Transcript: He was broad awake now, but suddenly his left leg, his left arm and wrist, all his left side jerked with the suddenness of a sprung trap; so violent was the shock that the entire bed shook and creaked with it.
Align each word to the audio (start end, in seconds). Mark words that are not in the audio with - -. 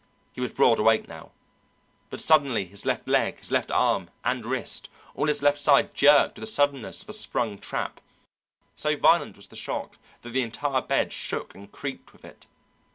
He 0.33 0.41
was 0.41 0.51
broad 0.51 0.79
awake 0.79 1.07
now, 1.07 1.31
but 2.09 2.19
suddenly 2.19 2.65
his 2.65 2.85
left 2.87 3.07
leg, 3.07 3.37
his 3.37 3.51
left 3.51 3.69
arm 3.69 4.09
and 4.25 4.43
wrist, 4.47 4.89
all 5.13 5.27
his 5.27 5.43
left 5.43 5.59
side 5.61 5.93
jerked 5.93 6.39
with 6.39 6.49
the 6.49 6.51
suddenness 6.51 7.03
of 7.03 7.09
a 7.09 7.13
sprung 7.13 7.59
trap; 7.59 8.01
so 8.75 8.95
violent 8.97 9.35
was 9.37 9.49
the 9.49 9.55
shock 9.55 9.99
that 10.23 10.29
the 10.31 10.41
entire 10.41 10.81
bed 10.81 11.13
shook 11.13 11.53
and 11.53 11.71
creaked 11.71 12.13
with 12.13 12.25
it. 12.25 12.47